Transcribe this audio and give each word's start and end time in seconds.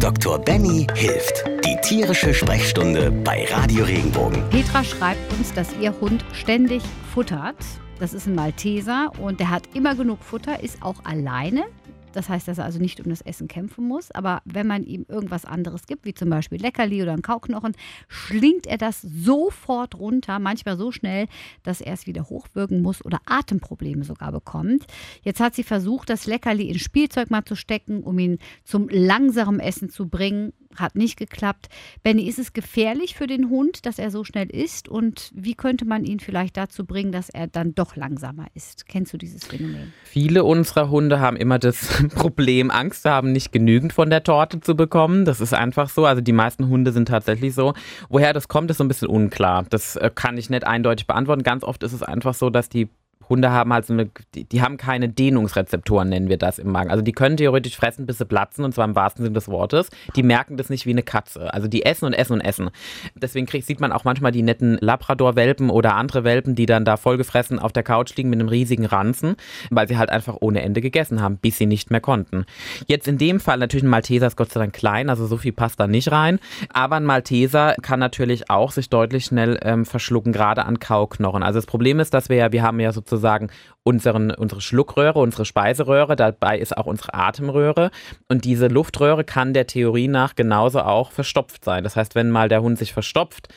Dr. 0.00 0.38
Benny 0.38 0.86
hilft. 0.94 1.44
Die 1.64 1.76
tierische 1.82 2.32
Sprechstunde 2.32 3.10
bei 3.10 3.46
Radio 3.50 3.84
Regenbogen. 3.84 4.48
Petra 4.50 4.84
schreibt 4.84 5.32
uns, 5.32 5.52
dass 5.52 5.76
ihr 5.80 5.92
Hund 6.00 6.24
ständig 6.32 6.82
futtert. 7.12 7.56
Das 7.98 8.14
ist 8.14 8.28
ein 8.28 8.36
Malteser 8.36 9.10
und 9.18 9.40
der 9.40 9.50
hat 9.50 9.64
immer 9.74 9.96
genug 9.96 10.22
Futter, 10.22 10.62
ist 10.62 10.82
auch 10.82 11.04
alleine. 11.04 11.64
Das 12.12 12.28
heißt, 12.28 12.48
dass 12.48 12.58
er 12.58 12.64
also 12.64 12.78
nicht 12.78 13.00
um 13.00 13.08
das 13.10 13.20
Essen 13.20 13.48
kämpfen 13.48 13.86
muss. 13.86 14.10
Aber 14.10 14.42
wenn 14.44 14.66
man 14.66 14.84
ihm 14.84 15.04
irgendwas 15.08 15.44
anderes 15.44 15.86
gibt, 15.86 16.04
wie 16.04 16.14
zum 16.14 16.30
Beispiel 16.30 16.60
Leckerli 16.60 17.02
oder 17.02 17.12
ein 17.12 17.22
Kauknochen, 17.22 17.74
schlingt 18.08 18.66
er 18.66 18.78
das 18.78 19.02
sofort 19.02 19.94
runter, 19.94 20.38
manchmal 20.38 20.76
so 20.76 20.92
schnell, 20.92 21.26
dass 21.62 21.80
er 21.80 21.92
es 21.92 22.06
wieder 22.06 22.28
hochwirken 22.28 22.82
muss 22.82 23.04
oder 23.04 23.20
Atemprobleme 23.26 24.04
sogar 24.04 24.32
bekommt. 24.32 24.86
Jetzt 25.22 25.40
hat 25.40 25.54
sie 25.54 25.64
versucht, 25.64 26.10
das 26.10 26.26
Leckerli 26.26 26.68
in 26.68 26.78
Spielzeug 26.78 27.30
mal 27.30 27.44
zu 27.44 27.54
stecken, 27.54 28.02
um 28.02 28.18
ihn 28.18 28.38
zum 28.64 28.88
langsamen 28.88 29.60
Essen 29.60 29.90
zu 29.90 30.08
bringen. 30.08 30.52
Hat 30.78 30.96
nicht 30.96 31.16
geklappt. 31.16 31.68
Benny, 32.02 32.28
ist 32.28 32.38
es 32.38 32.52
gefährlich 32.52 33.14
für 33.14 33.26
den 33.26 33.50
Hund, 33.50 33.86
dass 33.86 33.98
er 33.98 34.10
so 34.10 34.24
schnell 34.24 34.48
isst? 34.50 34.88
Und 34.88 35.30
wie 35.34 35.54
könnte 35.54 35.84
man 35.84 36.04
ihn 36.04 36.20
vielleicht 36.20 36.56
dazu 36.56 36.84
bringen, 36.84 37.12
dass 37.12 37.28
er 37.28 37.46
dann 37.46 37.74
doch 37.74 37.96
langsamer 37.96 38.46
ist? 38.54 38.86
Kennst 38.86 39.12
du 39.12 39.18
dieses 39.18 39.44
Phänomen? 39.44 39.92
Viele 40.04 40.44
unserer 40.44 40.90
Hunde 40.90 41.20
haben 41.20 41.36
immer 41.36 41.58
das 41.58 42.02
Problem, 42.14 42.70
Angst 42.70 43.02
zu 43.02 43.10
haben, 43.10 43.32
nicht 43.32 43.52
genügend 43.52 43.92
von 43.92 44.10
der 44.10 44.22
Torte 44.22 44.60
zu 44.60 44.76
bekommen. 44.76 45.24
Das 45.24 45.40
ist 45.40 45.54
einfach 45.54 45.88
so. 45.88 46.06
Also 46.06 46.20
die 46.20 46.32
meisten 46.32 46.68
Hunde 46.68 46.92
sind 46.92 47.08
tatsächlich 47.08 47.54
so. 47.54 47.74
Woher 48.08 48.32
das 48.32 48.48
kommt, 48.48 48.70
ist 48.70 48.78
so 48.78 48.84
ein 48.84 48.88
bisschen 48.88 49.08
unklar. 49.08 49.64
Das 49.68 49.96
äh, 49.96 50.10
kann 50.14 50.38
ich 50.38 50.50
nicht 50.50 50.64
eindeutig 50.64 51.06
beantworten. 51.06 51.42
Ganz 51.42 51.64
oft 51.64 51.82
ist 51.82 51.92
es 51.92 52.02
einfach 52.02 52.34
so, 52.34 52.50
dass 52.50 52.68
die 52.68 52.88
Hunde 53.28 53.50
haben 53.50 53.72
halt 53.72 53.86
so 53.86 53.92
eine, 53.92 54.10
die, 54.34 54.44
die, 54.44 54.62
haben 54.62 54.76
keine 54.76 55.08
Dehnungsrezeptoren, 55.08 56.08
nennen 56.08 56.28
wir 56.28 56.38
das 56.38 56.58
im 56.58 56.70
Magen. 56.70 56.90
Also 56.90 57.02
die 57.02 57.12
können 57.12 57.36
theoretisch 57.36 57.76
fressen, 57.76 58.06
bis 58.06 58.18
sie 58.18 58.24
platzen, 58.24 58.64
und 58.64 58.74
zwar 58.74 58.84
im 58.86 58.94
wahrsten 58.94 59.24
Sinne 59.24 59.34
des 59.34 59.48
Wortes. 59.48 59.90
Die 60.16 60.22
merken 60.22 60.56
das 60.56 60.70
nicht 60.70 60.86
wie 60.86 60.90
eine 60.90 61.02
Katze. 61.02 61.52
Also 61.52 61.68
die 61.68 61.84
essen 61.84 62.06
und 62.06 62.14
essen 62.14 62.34
und 62.34 62.40
essen. 62.40 62.70
Deswegen 63.14 63.46
krieg, 63.46 63.64
sieht 63.64 63.80
man 63.80 63.92
auch 63.92 64.04
manchmal 64.04 64.32
die 64.32 64.42
netten 64.42 64.78
Labrador-Welpen 64.80 65.70
oder 65.70 65.94
andere 65.94 66.24
Welpen, 66.24 66.54
die 66.54 66.66
dann 66.66 66.84
da 66.84 66.96
vollgefressen 66.96 67.58
auf 67.58 67.72
der 67.72 67.82
Couch 67.82 68.16
liegen 68.16 68.30
mit 68.30 68.40
einem 68.40 68.48
riesigen 68.48 68.86
Ranzen, 68.86 69.36
weil 69.70 69.88
sie 69.88 69.98
halt 69.98 70.10
einfach 70.10 70.36
ohne 70.40 70.62
Ende 70.62 70.80
gegessen 70.80 71.20
haben, 71.20 71.36
bis 71.36 71.58
sie 71.58 71.66
nicht 71.66 71.90
mehr 71.90 72.00
konnten. 72.00 72.46
Jetzt 72.86 73.08
in 73.08 73.18
dem 73.18 73.40
Fall 73.40 73.58
natürlich 73.58 73.84
ein 73.84 73.90
Malteser 73.90 74.26
ist 74.26 74.36
Gott 74.36 74.52
sei 74.52 74.60
Dank 74.60 74.72
klein, 74.72 75.10
also 75.10 75.26
so 75.26 75.36
viel 75.36 75.52
passt 75.52 75.80
da 75.80 75.86
nicht 75.86 76.10
rein. 76.10 76.38
Aber 76.72 76.96
ein 76.96 77.04
Malteser 77.04 77.74
kann 77.82 78.00
natürlich 78.00 78.50
auch 78.50 78.72
sich 78.72 78.88
deutlich 78.88 79.26
schnell 79.26 79.58
ähm, 79.62 79.84
verschlucken, 79.84 80.32
gerade 80.32 80.64
an 80.64 80.78
Kauknochen. 80.78 81.42
Also 81.42 81.58
das 81.58 81.66
Problem 81.66 82.00
ist, 82.00 82.14
dass 82.14 82.28
wir 82.28 82.36
ja, 82.36 82.52
wir 82.52 82.62
haben 82.62 82.80
ja 82.80 82.92
sozusagen 82.92 83.17
sozusagen 83.18 83.50
unseren, 83.82 84.30
unsere 84.30 84.60
Schluckröhre, 84.60 85.18
unsere 85.18 85.44
Speiseröhre, 85.44 86.16
dabei 86.16 86.58
ist 86.58 86.76
auch 86.76 86.86
unsere 86.86 87.14
Atemröhre. 87.14 87.90
Und 88.28 88.44
diese 88.44 88.68
Luftröhre 88.68 89.24
kann 89.24 89.54
der 89.54 89.66
Theorie 89.66 90.08
nach 90.08 90.34
genauso 90.34 90.80
auch 90.80 91.10
verstopft 91.10 91.64
sein. 91.64 91.84
Das 91.84 91.96
heißt, 91.96 92.14
wenn 92.14 92.30
mal 92.30 92.48
der 92.48 92.62
Hund 92.62 92.78
sich 92.78 92.92
verstopft, 92.92 93.48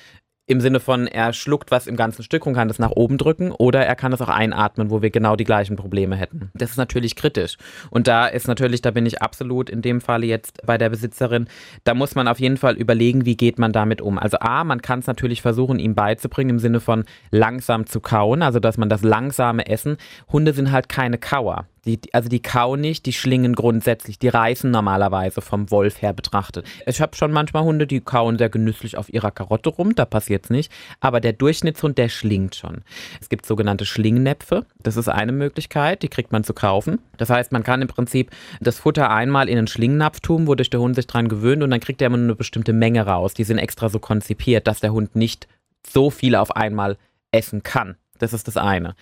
im 0.52 0.62
Sinne 0.62 0.80
von, 0.80 1.08
er 1.08 1.34
schluckt 1.34 1.72
was 1.72 1.88
im 1.88 1.96
ganzen 1.96 2.24
Stück 2.24 2.46
und 2.46 2.54
kann 2.54 2.68
das 2.68 2.80
nach 2.80 2.92
oben 2.92 3.18
drücken 3.18 3.52
oder 3.52 3.86
er 3.86 3.96
kann 3.96 4.14
es 4.14 4.22
auch 4.22 4.30
einatmen, 4.30 4.90
wo 4.90 5.02
wir 5.02 5.10
genau 5.10 5.36
die 5.36 5.44
gleichen 5.44 5.76
Probleme 5.76 6.16
hätten. 6.16 6.52
Das 6.54 6.72
ist 6.72 6.78
natürlich 6.78 7.16
kritisch. 7.16 7.58
Und 7.90 8.08
da 8.08 8.28
ist 8.28 8.48
natürlich, 8.48 8.82
da 8.82 8.92
bin 8.92 9.06
ich 9.06 9.22
absolut 9.22 9.70
in 9.70 9.82
dem 9.82 10.02
Fall 10.02 10.24
jetzt 10.24 10.66
bei 10.66 10.78
der 10.78 10.90
Besitzerin, 10.90 11.48
da 11.84 11.94
muss 11.94 12.16
man 12.16 12.28
auf 12.28 12.40
jeden 12.40 12.58
Fall 12.58 12.76
überlegen, 12.76 13.26
wie 13.26 13.38
geht 13.38 13.60
man 13.60 13.72
damit 13.72 14.02
um. 14.02 14.18
Also 14.18 14.38
A, 14.40 14.64
man 14.64 14.82
kann 14.82 15.00
es 15.00 15.08
natürlich 15.08 15.42
versuchen, 15.42 15.80
ihm 15.80 15.96
beizubringen 15.96 16.52
im 16.52 16.60
Sinne 16.60 16.80
von 16.80 17.06
langsam 17.32 17.86
zu 17.86 18.00
kauen, 18.00 18.42
also 18.42 18.60
dass 18.60 18.78
man 18.78 18.90
das 18.90 19.04
langsame 19.04 19.68
Essen. 19.68 19.98
Hunde 20.32 20.54
sind 20.54 20.72
halt 20.72 20.90
keine 20.90 21.18
Kauer. 21.18 21.66
Die, 21.86 22.00
also 22.14 22.30
die 22.30 22.42
kauen 22.42 22.80
nicht, 22.80 23.08
die 23.08 23.14
schlingen 23.14 23.54
grundsätzlich, 23.54 24.20
die 24.20 24.28
reißen 24.28 24.70
normalerweise 24.70 25.42
vom 25.42 25.72
Wolf 25.72 26.02
her 26.04 26.14
betrachtet. 26.14 26.68
Ich 26.86 27.02
habe 27.02 27.16
schon 27.16 27.32
manchmal 27.32 27.64
Hunde, 27.64 27.88
die 27.88 28.02
kauen 28.02 28.38
sehr 28.38 28.50
genüsslich 28.50 28.98
auf 28.98 29.12
ihrer 29.12 29.32
Karotte 29.32 29.70
rum, 29.70 29.96
da 29.96 30.06
passiert 30.06 30.46
es 30.46 30.50
nicht. 30.52 30.72
Aber 31.00 31.20
der 31.20 31.34
Durchschnittshund, 31.34 31.98
der 31.98 32.10
schlingt 32.10 32.56
schon. 32.56 32.84
Es 33.20 33.30
gibt 33.30 33.48
sogenannte 33.48 33.86
Schlingnäpfe, 33.86 34.68
das 34.84 34.96
ist 34.96 35.08
eine 35.08 35.32
Möglichkeit, 35.32 36.04
die 36.04 36.10
kriegt 36.10 36.32
man 36.32 36.44
zu 36.44 36.54
kaufen. 36.54 37.00
Das 37.18 37.32
heißt, 37.32 37.52
man 37.52 37.64
kann 37.64 37.82
im 37.82 37.88
Prinzip 37.88 38.30
das 38.60 38.78
Futter 38.78 39.10
einmal 39.10 39.50
in 39.50 39.58
einen 39.58 39.68
Schlingnapf 39.68 40.20
tun, 40.20 40.46
wodurch 40.46 40.70
der 40.70 40.82
Hund 40.82 40.96
sich 40.96 41.08
dran 41.08 41.30
gewöhnt 41.30 41.64
und 41.64 41.72
dann 41.72 41.80
kriegt 41.80 42.02
er 42.02 42.08
immer 42.08 42.18
nur 42.18 42.26
eine 42.26 42.36
bestimmte 42.36 42.74
Menge 42.74 43.08
raus. 43.08 43.34
Die 43.34 43.44
sind 43.44 43.58
extra 43.58 43.90
so 43.90 43.98
konzipiert, 43.98 44.68
dass 44.68 44.82
der 44.82 44.94
Hund 44.94 45.16
nicht 45.16 45.48
so 45.88 46.12
viel 46.12 46.36
auf 46.36 46.56
einmal 46.56 46.98
essen 47.32 47.64
kann. 47.64 47.96
Das 48.22 48.34
ist 48.34 48.48
das 48.48 48.58
eine. 48.58 48.96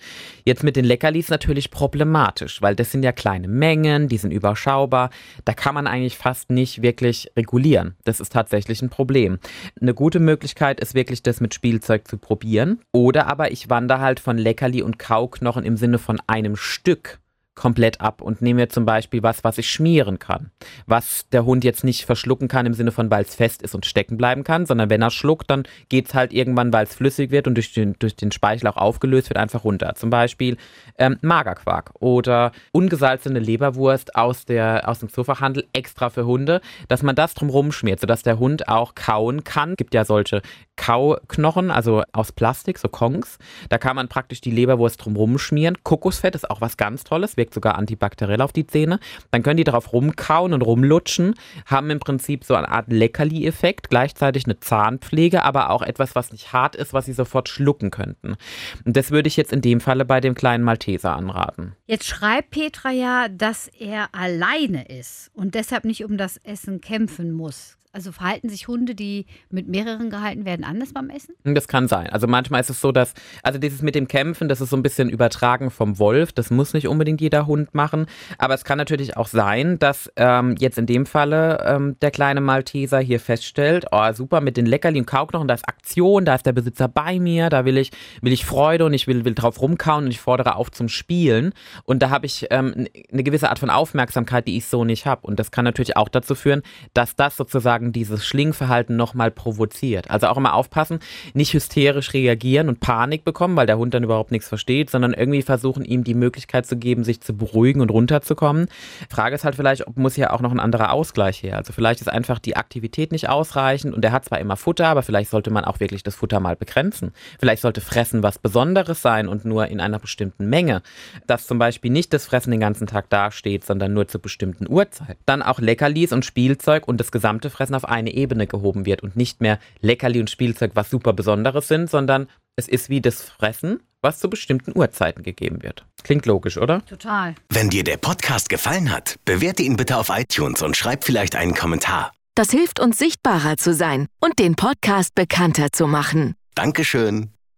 Jetzt 0.44 0.64
mit 0.64 0.76
den 0.76 0.84
Leckerlis 0.84 1.28
natürlich 1.28 1.70
problematisch, 1.70 2.62
weil 2.62 2.74
das 2.74 2.90
sind 2.90 3.02
ja 3.02 3.12
kleine 3.12 3.48
Mengen, 3.48 4.08
die 4.08 4.16
sind 4.16 4.30
überschaubar. 4.30 5.10
Da 5.44 5.52
kann 5.52 5.74
man 5.74 5.86
eigentlich 5.86 6.16
fast 6.16 6.50
nicht 6.50 6.80
wirklich 6.80 7.30
regulieren. 7.36 7.96
Das 8.04 8.20
ist 8.20 8.32
tatsächlich 8.32 8.80
ein 8.80 8.88
Problem. 8.88 9.38
Eine 9.80 9.92
gute 9.92 10.20
Möglichkeit 10.20 10.80
ist 10.80 10.94
wirklich, 10.94 11.22
das 11.22 11.40
mit 11.40 11.52
Spielzeug 11.52 12.08
zu 12.08 12.16
probieren. 12.16 12.80
Oder 12.92 13.26
aber 13.26 13.52
ich 13.52 13.68
wandere 13.68 14.00
halt 14.00 14.20
von 14.20 14.38
Leckerli 14.38 14.82
und 14.82 14.98
Kauknochen 14.98 15.64
im 15.64 15.76
Sinne 15.76 15.98
von 15.98 16.18
einem 16.26 16.56
Stück 16.56 17.18
komplett 17.60 18.00
ab 18.00 18.22
und 18.22 18.40
nehme 18.40 18.62
mir 18.62 18.68
zum 18.70 18.86
Beispiel 18.86 19.22
was, 19.22 19.44
was 19.44 19.58
ich 19.58 19.68
schmieren 19.68 20.18
kann. 20.18 20.50
Was 20.86 21.28
der 21.28 21.44
Hund 21.44 21.62
jetzt 21.62 21.84
nicht 21.84 22.06
verschlucken 22.06 22.48
kann 22.48 22.64
im 22.64 22.72
Sinne 22.72 22.90
von, 22.90 23.10
weil 23.10 23.22
es 23.22 23.34
fest 23.34 23.60
ist 23.60 23.74
und 23.74 23.84
stecken 23.84 24.16
bleiben 24.16 24.44
kann, 24.44 24.64
sondern 24.64 24.88
wenn 24.88 25.02
er 25.02 25.10
schluckt, 25.10 25.50
dann 25.50 25.64
geht 25.90 26.08
es 26.08 26.14
halt 26.14 26.32
irgendwann, 26.32 26.72
weil 26.72 26.86
es 26.86 26.94
flüssig 26.94 27.30
wird 27.30 27.46
und 27.46 27.56
durch 27.56 27.74
den, 27.74 27.96
durch 27.98 28.16
den 28.16 28.32
Speichel 28.32 28.66
auch 28.66 28.78
aufgelöst 28.78 29.28
wird, 29.28 29.36
einfach 29.36 29.62
runter. 29.62 29.94
Zum 29.94 30.08
Beispiel 30.08 30.56
ähm, 30.96 31.18
Magerquark 31.20 31.92
oder 32.00 32.52
ungesalzene 32.72 33.38
Leberwurst 33.38 34.16
aus, 34.16 34.46
der, 34.46 34.88
aus 34.88 35.00
dem 35.00 35.10
Zoofachhandel 35.10 35.66
extra 35.74 36.08
für 36.08 36.24
Hunde, 36.24 36.62
dass 36.88 37.02
man 37.02 37.14
das 37.14 37.34
drumherum 37.34 37.72
schmiert, 37.72 38.00
sodass 38.00 38.22
der 38.22 38.38
Hund 38.38 38.68
auch 38.68 38.94
kauen 38.94 39.44
kann. 39.44 39.72
Es 39.72 39.76
gibt 39.76 39.92
ja 39.92 40.06
solche 40.06 40.40
Kauknochen, 40.76 41.70
also 41.70 42.04
aus 42.12 42.32
Plastik, 42.32 42.78
so 42.78 42.88
Kongs. 42.88 43.36
Da 43.68 43.76
kann 43.76 43.96
man 43.96 44.08
praktisch 44.08 44.40
die 44.40 44.50
Leberwurst 44.50 45.04
drumherum 45.04 45.38
schmieren. 45.38 45.76
Kokosfett 45.84 46.34
ist 46.34 46.50
auch 46.50 46.62
was 46.62 46.78
ganz 46.78 47.04
Tolles, 47.04 47.36
wirkt 47.36 47.49
sogar 47.54 47.76
antibakteriell 47.76 48.40
auf 48.40 48.52
die 48.52 48.66
Zähne. 48.66 49.00
Dann 49.30 49.42
können 49.42 49.56
die 49.56 49.64
darauf 49.64 49.92
rumkauen 49.92 50.52
und 50.52 50.62
rumlutschen, 50.62 51.34
haben 51.66 51.90
im 51.90 51.98
Prinzip 51.98 52.44
so 52.44 52.54
eine 52.54 52.68
Art 52.68 52.92
Leckerli-Effekt, 52.92 53.90
gleichzeitig 53.90 54.44
eine 54.44 54.60
Zahnpflege, 54.60 55.44
aber 55.44 55.70
auch 55.70 55.82
etwas, 55.82 56.14
was 56.14 56.32
nicht 56.32 56.52
hart 56.52 56.76
ist, 56.76 56.92
was 56.92 57.06
sie 57.06 57.12
sofort 57.12 57.48
schlucken 57.48 57.90
könnten. 57.90 58.36
Und 58.84 58.96
das 58.96 59.10
würde 59.10 59.28
ich 59.28 59.36
jetzt 59.36 59.52
in 59.52 59.60
dem 59.60 59.80
Falle 59.80 60.04
bei 60.04 60.20
dem 60.20 60.34
kleinen 60.34 60.64
Malteser 60.64 61.16
anraten. 61.16 61.74
Jetzt 61.86 62.06
schreibt 62.06 62.50
Petra 62.50 62.90
ja, 62.90 63.28
dass 63.28 63.68
er 63.68 64.08
alleine 64.14 64.86
ist 64.86 65.30
und 65.34 65.54
deshalb 65.54 65.84
nicht 65.84 66.04
um 66.04 66.16
das 66.16 66.36
Essen 66.38 66.80
kämpfen 66.80 67.32
muss. 67.32 67.76
Also 67.92 68.12
verhalten 68.12 68.48
sich 68.48 68.68
Hunde, 68.68 68.94
die 68.94 69.26
mit 69.50 69.66
mehreren 69.66 70.10
gehalten 70.10 70.44
werden, 70.44 70.64
anders 70.64 70.92
beim 70.92 71.10
Essen? 71.10 71.34
Das 71.42 71.66
kann 71.66 71.88
sein. 71.88 72.08
Also 72.10 72.28
manchmal 72.28 72.60
ist 72.60 72.70
es 72.70 72.80
so, 72.80 72.92
dass, 72.92 73.14
also 73.42 73.58
dieses 73.58 73.82
mit 73.82 73.96
dem 73.96 74.06
Kämpfen, 74.06 74.48
das 74.48 74.60
ist 74.60 74.70
so 74.70 74.76
ein 74.76 74.82
bisschen 74.84 75.10
übertragen 75.10 75.72
vom 75.72 75.98
Wolf. 75.98 76.30
Das 76.30 76.50
muss 76.50 76.72
nicht 76.72 76.86
unbedingt 76.86 77.20
jeder 77.20 77.39
Hund 77.46 77.74
machen. 77.74 78.06
Aber 78.38 78.54
es 78.54 78.64
kann 78.64 78.78
natürlich 78.78 79.16
auch 79.16 79.26
sein, 79.26 79.78
dass 79.78 80.10
ähm, 80.16 80.54
jetzt 80.58 80.78
in 80.78 80.86
dem 80.86 81.06
Falle 81.06 81.64
ähm, 81.66 81.96
der 82.00 82.10
kleine 82.10 82.40
Malteser 82.40 83.00
hier 83.00 83.20
feststellt, 83.20 83.86
oh 83.92 84.12
super, 84.12 84.40
mit 84.40 84.56
den 84.56 84.66
Leckerli 84.66 84.98
und 84.98 85.06
Kauknochen, 85.06 85.48
da 85.48 85.54
ist 85.54 85.68
Aktion, 85.68 86.24
da 86.24 86.34
ist 86.34 86.46
der 86.46 86.52
Besitzer 86.52 86.88
bei 86.88 87.18
mir, 87.18 87.48
da 87.48 87.64
will 87.64 87.78
ich, 87.78 87.90
will 88.22 88.32
ich 88.32 88.44
Freude 88.44 88.84
und 88.84 88.94
ich 88.94 89.06
will, 89.06 89.24
will 89.24 89.34
drauf 89.34 89.60
rumkauen 89.60 90.04
und 90.04 90.10
ich 90.10 90.20
fordere 90.20 90.56
auf 90.56 90.70
zum 90.70 90.88
Spielen. 90.88 91.52
Und 91.84 92.02
da 92.02 92.10
habe 92.10 92.26
ich 92.26 92.46
ähm, 92.50 92.86
eine 93.12 93.22
gewisse 93.22 93.50
Art 93.50 93.58
von 93.58 93.70
Aufmerksamkeit, 93.70 94.46
die 94.46 94.56
ich 94.56 94.66
so 94.66 94.84
nicht 94.84 95.06
habe. 95.06 95.26
Und 95.26 95.38
das 95.38 95.50
kann 95.50 95.64
natürlich 95.64 95.96
auch 95.96 96.08
dazu 96.08 96.34
führen, 96.34 96.62
dass 96.94 97.16
das 97.16 97.36
sozusagen 97.36 97.92
dieses 97.92 98.26
Schlingverhalten 98.26 98.96
nochmal 98.96 99.30
provoziert. 99.30 100.10
Also 100.10 100.28
auch 100.28 100.36
immer 100.36 100.54
aufpassen, 100.54 101.00
nicht 101.34 101.54
hysterisch 101.54 102.12
reagieren 102.14 102.68
und 102.68 102.80
Panik 102.80 103.24
bekommen, 103.24 103.56
weil 103.56 103.66
der 103.66 103.78
Hund 103.78 103.94
dann 103.94 104.04
überhaupt 104.04 104.30
nichts 104.30 104.48
versteht, 104.48 104.90
sondern 104.90 105.12
irgendwie 105.12 105.42
versuchen, 105.42 105.84
ihm 105.84 106.04
die 106.04 106.14
Möglichkeit 106.14 106.66
zu 106.66 106.76
geben, 106.76 107.04
sich 107.04 107.19
zu 107.24 107.34
beruhigen 107.36 107.80
und 107.80 107.90
runterzukommen. 107.90 108.68
Frage 109.08 109.34
ist 109.34 109.44
halt 109.44 109.54
vielleicht, 109.54 109.86
ob 109.86 109.96
muss 109.96 110.14
hier 110.14 110.32
auch 110.34 110.40
noch 110.40 110.52
ein 110.52 110.60
anderer 110.60 110.92
Ausgleich 110.92 111.42
her. 111.42 111.56
Also 111.56 111.72
vielleicht 111.72 112.02
ist 112.02 112.08
einfach 112.08 112.38
die 112.38 112.56
Aktivität 112.56 113.12
nicht 113.12 113.28
ausreichend 113.28 113.94
und 113.94 114.04
er 114.04 114.12
hat 114.12 114.26
zwar 114.26 114.40
immer 114.40 114.56
Futter, 114.56 114.88
aber 114.88 115.02
vielleicht 115.02 115.30
sollte 115.30 115.50
man 115.50 115.64
auch 115.64 115.80
wirklich 115.80 116.02
das 116.02 116.16
Futter 116.16 116.40
mal 116.40 116.56
begrenzen. 116.56 117.12
Vielleicht 117.38 117.62
sollte 117.62 117.80
Fressen 117.80 118.22
was 118.22 118.38
Besonderes 118.38 119.00
sein 119.00 119.28
und 119.28 119.46
nur 119.46 119.68
in 119.68 119.80
einer 119.80 119.98
bestimmten 119.98 120.48
Menge. 120.50 120.82
Dass 121.26 121.46
zum 121.46 121.58
Beispiel 121.58 121.90
nicht 121.90 122.12
das 122.12 122.26
Fressen 122.26 122.50
den 122.50 122.60
ganzen 122.60 122.86
Tag 122.86 123.08
dasteht, 123.08 123.64
sondern 123.64 123.94
nur 123.94 124.06
zu 124.06 124.18
bestimmten 124.18 124.68
Uhrzeiten. 124.68 125.16
Dann 125.24 125.42
auch 125.42 125.60
Leckerlis 125.60 126.12
und 126.12 126.26
Spielzeug 126.26 126.86
und 126.86 127.00
das 127.00 127.10
gesamte 127.10 127.48
Fressen 127.48 127.70
Essen 127.70 127.74
auf 127.74 127.84
eine 127.84 128.12
Ebene 128.12 128.46
gehoben 128.46 128.84
wird 128.84 129.02
und 129.02 129.16
nicht 129.16 129.40
mehr 129.40 129.58
Leckerli 129.80 130.20
und 130.20 130.30
Spielzeug, 130.30 130.72
was 130.74 130.90
super 130.90 131.12
Besonderes 131.12 131.68
sind, 131.68 131.88
sondern 131.88 132.26
es 132.56 132.68
ist 132.68 132.90
wie 132.90 133.00
das 133.00 133.22
Fressen, 133.22 133.80
was 134.02 134.18
zu 134.18 134.30
bestimmten 134.30 134.76
Uhrzeiten 134.76 135.22
gegeben 135.22 135.62
wird. 135.62 135.84
Klingt 136.02 136.26
logisch, 136.26 136.56
oder? 136.58 136.84
Total. 136.86 137.34
Wenn 137.48 137.70
dir 137.70 137.84
der 137.84 137.96
Podcast 137.96 138.48
gefallen 138.48 138.90
hat, 138.90 139.16
bewerte 139.24 139.62
ihn 139.62 139.76
bitte 139.76 139.96
auf 139.96 140.10
iTunes 140.10 140.62
und 140.62 140.76
schreib 140.76 141.04
vielleicht 141.04 141.36
einen 141.36 141.54
Kommentar. 141.54 142.12
Das 142.34 142.50
hilft 142.50 142.80
uns 142.80 142.98
sichtbarer 142.98 143.56
zu 143.56 143.74
sein 143.74 144.06
und 144.20 144.38
den 144.38 144.54
Podcast 144.54 145.14
bekannter 145.14 145.72
zu 145.72 145.86
machen. 145.86 146.34
Dankeschön. 146.54 147.30